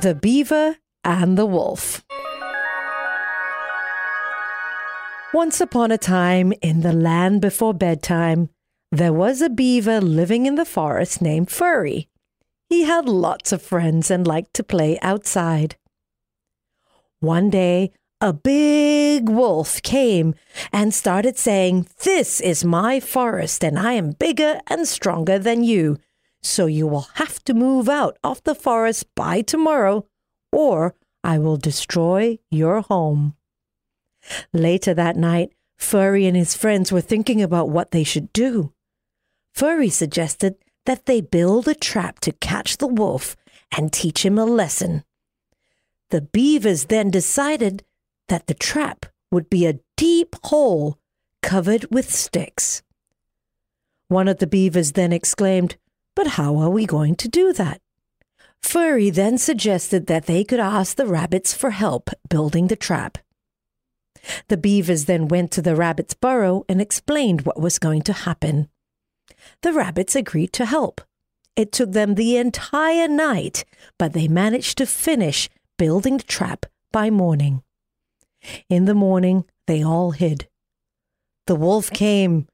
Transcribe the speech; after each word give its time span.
The 0.00 0.14
Beaver 0.14 0.76
and 1.02 1.36
the 1.36 1.44
Wolf. 1.44 2.04
Once 5.34 5.60
upon 5.60 5.90
a 5.90 5.98
time, 5.98 6.52
in 6.62 6.82
the 6.82 6.92
land 6.92 7.40
before 7.40 7.74
bedtime, 7.74 8.48
there 8.92 9.12
was 9.12 9.42
a 9.42 9.50
beaver 9.50 10.00
living 10.00 10.46
in 10.46 10.54
the 10.54 10.64
forest 10.64 11.20
named 11.20 11.50
Furry. 11.50 12.08
He 12.68 12.84
had 12.84 13.08
lots 13.08 13.50
of 13.50 13.60
friends 13.60 14.08
and 14.08 14.24
liked 14.24 14.54
to 14.54 14.62
play 14.62 15.00
outside. 15.02 15.74
One 17.18 17.50
day, 17.50 17.90
a 18.20 18.32
big 18.32 19.28
wolf 19.28 19.82
came 19.82 20.36
and 20.72 20.94
started 20.94 21.36
saying, 21.36 21.88
This 22.04 22.40
is 22.40 22.64
my 22.64 23.00
forest, 23.00 23.64
and 23.64 23.76
I 23.76 23.94
am 23.94 24.12
bigger 24.12 24.60
and 24.68 24.86
stronger 24.86 25.40
than 25.40 25.64
you. 25.64 25.98
So 26.42 26.66
you 26.66 26.86
will 26.86 27.08
have 27.14 27.42
to 27.44 27.54
move 27.54 27.88
out 27.88 28.18
of 28.22 28.42
the 28.44 28.54
forest 28.54 29.06
by 29.14 29.42
tomorrow, 29.42 30.06
or 30.52 30.94
I 31.24 31.38
will 31.38 31.56
destroy 31.56 32.38
your 32.50 32.80
home. 32.80 33.34
Later 34.52 34.94
that 34.94 35.16
night, 35.16 35.52
Furry 35.76 36.26
and 36.26 36.36
his 36.36 36.56
friends 36.56 36.90
were 36.90 37.00
thinking 37.00 37.40
about 37.40 37.70
what 37.70 37.92
they 37.92 38.04
should 38.04 38.32
do. 38.32 38.72
Furry 39.54 39.88
suggested 39.88 40.56
that 40.86 41.06
they 41.06 41.20
build 41.20 41.68
a 41.68 41.74
trap 41.74 42.20
to 42.20 42.32
catch 42.32 42.78
the 42.78 42.86
wolf 42.86 43.36
and 43.76 43.92
teach 43.92 44.24
him 44.24 44.38
a 44.38 44.44
lesson. 44.44 45.04
The 46.10 46.22
beavers 46.22 46.86
then 46.86 47.10
decided 47.10 47.84
that 48.28 48.46
the 48.46 48.54
trap 48.54 49.06
would 49.30 49.50
be 49.50 49.66
a 49.66 49.80
deep 49.96 50.34
hole 50.44 50.98
covered 51.42 51.86
with 51.90 52.12
sticks. 52.12 52.82
One 54.08 54.28
of 54.28 54.38
the 54.38 54.46
beavers 54.46 54.92
then 54.92 55.12
exclaimed, 55.12 55.76
But 56.18 56.34
how 56.34 56.56
are 56.56 56.68
we 56.68 56.84
going 56.84 57.14
to 57.14 57.28
do 57.28 57.52
that? 57.52 57.80
Furry 58.60 59.08
then 59.08 59.38
suggested 59.38 60.08
that 60.08 60.26
they 60.26 60.42
could 60.42 60.58
ask 60.58 60.96
the 60.96 61.06
rabbits 61.06 61.54
for 61.54 61.70
help 61.70 62.10
building 62.28 62.66
the 62.66 62.74
trap. 62.74 63.18
The 64.48 64.56
beavers 64.56 65.04
then 65.04 65.28
went 65.28 65.52
to 65.52 65.62
the 65.62 65.76
rabbit's 65.76 66.14
burrow 66.14 66.64
and 66.68 66.80
explained 66.80 67.42
what 67.42 67.60
was 67.60 67.78
going 67.78 68.02
to 68.02 68.12
happen. 68.12 68.68
The 69.62 69.72
rabbits 69.72 70.16
agreed 70.16 70.52
to 70.54 70.66
help. 70.66 71.02
It 71.54 71.70
took 71.70 71.92
them 71.92 72.16
the 72.16 72.36
entire 72.36 73.06
night, 73.06 73.64
but 73.96 74.12
they 74.12 74.26
managed 74.26 74.76
to 74.78 74.86
finish 74.86 75.48
building 75.76 76.16
the 76.16 76.24
trap 76.24 76.66
by 76.90 77.10
morning. 77.10 77.62
In 78.68 78.86
the 78.86 79.00
morning, 79.08 79.44
they 79.68 79.84
all 79.84 80.10
hid. 80.10 80.48
The 81.46 81.54
wolf 81.54 81.92
came 81.92 82.48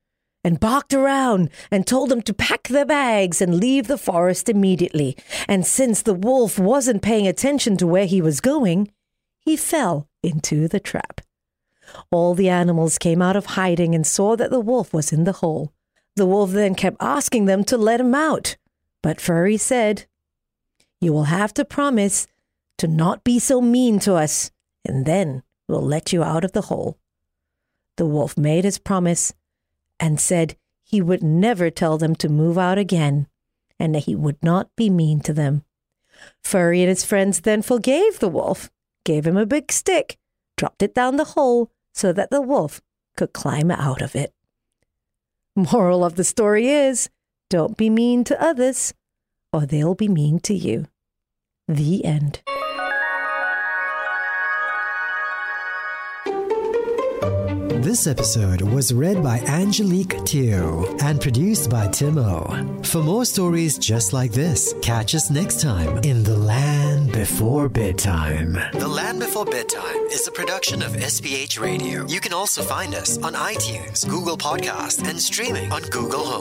and 0.44 0.60
barked 0.60 0.92
around 0.92 1.48
and 1.70 1.86
told 1.86 2.10
them 2.10 2.22
to 2.22 2.34
pack 2.34 2.68
their 2.68 2.84
bags 2.84 3.40
and 3.40 3.56
leave 3.56 3.86
the 3.86 3.98
forest 3.98 4.48
immediately. 4.48 5.16
And 5.48 5.66
since 5.66 6.02
the 6.02 6.14
wolf 6.14 6.58
wasn't 6.58 7.02
paying 7.02 7.26
attention 7.26 7.76
to 7.78 7.86
where 7.86 8.06
he 8.06 8.20
was 8.20 8.40
going, 8.40 8.92
he 9.40 9.56
fell 9.56 10.08
into 10.22 10.68
the 10.68 10.80
trap. 10.80 11.22
All 12.10 12.34
the 12.34 12.48
animals 12.48 12.98
came 12.98 13.22
out 13.22 13.36
of 13.36 13.46
hiding 13.46 13.94
and 13.94 14.06
saw 14.06 14.36
that 14.36 14.50
the 14.50 14.60
wolf 14.60 14.92
was 14.92 15.12
in 15.12 15.24
the 15.24 15.32
hole. 15.32 15.72
The 16.16 16.26
wolf 16.26 16.52
then 16.52 16.74
kept 16.74 16.98
asking 17.00 17.46
them 17.46 17.64
to 17.64 17.76
let 17.76 18.00
him 18.00 18.14
out. 18.14 18.56
But 19.02 19.20
Furry 19.20 19.56
said, 19.56 20.06
You 21.00 21.12
will 21.12 21.24
have 21.24 21.52
to 21.54 21.64
promise 21.64 22.26
to 22.78 22.86
not 22.86 23.24
be 23.24 23.38
so 23.38 23.60
mean 23.60 23.98
to 24.00 24.14
us, 24.14 24.50
and 24.84 25.06
then 25.06 25.42
we'll 25.68 25.82
let 25.82 26.12
you 26.12 26.22
out 26.22 26.44
of 26.44 26.52
the 26.52 26.62
hole. 26.62 26.98
The 27.96 28.06
wolf 28.06 28.36
made 28.36 28.64
his 28.64 28.78
promise 28.78 29.32
and 30.04 30.20
said 30.20 30.54
he 30.82 31.00
would 31.00 31.22
never 31.22 31.70
tell 31.70 31.96
them 31.96 32.14
to 32.14 32.28
move 32.28 32.58
out 32.58 32.76
again 32.76 33.26
and 33.80 33.94
that 33.94 34.04
he 34.04 34.14
would 34.14 34.36
not 34.42 34.68
be 34.76 34.90
mean 34.90 35.18
to 35.18 35.32
them. 35.32 35.64
Furry 36.42 36.82
and 36.82 36.90
his 36.90 37.06
friends 37.06 37.40
then 37.40 37.62
forgave 37.62 38.18
the 38.18 38.28
wolf, 38.28 38.70
gave 39.06 39.26
him 39.26 39.38
a 39.38 39.46
big 39.46 39.72
stick, 39.72 40.18
dropped 40.58 40.82
it 40.82 40.94
down 40.94 41.16
the 41.16 41.32
hole 41.32 41.72
so 41.94 42.12
that 42.12 42.28
the 42.30 42.42
wolf 42.42 42.82
could 43.16 43.32
climb 43.32 43.70
out 43.70 44.02
of 44.02 44.14
it. 44.14 44.34
Moral 45.56 46.04
of 46.04 46.16
the 46.16 46.24
story 46.24 46.68
is 46.68 47.08
don't 47.48 47.78
be 47.78 47.88
mean 47.88 48.24
to 48.24 48.42
others, 48.42 48.92
or 49.54 49.64
they'll 49.64 49.94
be 49.94 50.08
mean 50.08 50.38
to 50.40 50.52
you. 50.52 50.86
The 51.66 52.04
end. 52.04 52.42
This 57.84 58.06
episode 58.06 58.62
was 58.62 58.94
read 58.94 59.22
by 59.22 59.40
Angelique 59.40 60.24
Teo 60.24 60.96
and 61.02 61.20
produced 61.20 61.68
by 61.68 61.86
Timo. 61.88 62.82
For 62.86 63.02
more 63.02 63.26
stories 63.26 63.76
just 63.76 64.14
like 64.14 64.32
this, 64.32 64.74
catch 64.80 65.14
us 65.14 65.28
next 65.30 65.60
time 65.60 65.98
in 65.98 66.22
The 66.22 66.34
Land 66.34 67.12
Before 67.12 67.68
Bedtime. 67.68 68.54
The 68.72 68.88
Land 68.88 69.20
Before 69.20 69.44
Bedtime 69.44 70.06
is 70.10 70.26
a 70.26 70.32
production 70.32 70.80
of 70.80 70.92
SPH 70.92 71.60
Radio. 71.60 72.06
You 72.06 72.20
can 72.20 72.32
also 72.32 72.62
find 72.62 72.94
us 72.94 73.18
on 73.18 73.34
iTunes, 73.34 74.08
Google 74.08 74.38
Podcast, 74.38 75.06
and 75.06 75.20
streaming 75.20 75.70
on 75.70 75.82
Google 75.82 76.24
Home. 76.24 76.40